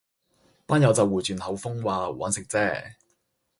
[0.65, 2.93] 班友就會轉口風話搵食啫